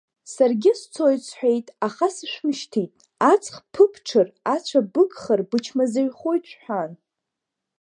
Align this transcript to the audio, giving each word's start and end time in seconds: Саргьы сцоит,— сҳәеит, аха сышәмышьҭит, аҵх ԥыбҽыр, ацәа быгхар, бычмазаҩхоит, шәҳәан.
Саргьы 0.33 0.71
сцоит,— 0.79 1.21
сҳәеит, 1.27 1.67
аха 1.87 2.07
сышәмышьҭит, 2.15 2.91
аҵх 3.31 3.55
ԥыбҽыр, 3.73 4.27
ацәа 4.53 4.79
быгхар, 4.93 5.39
бычмазаҩхоит, 5.49 6.43
шәҳәан. 6.49 6.91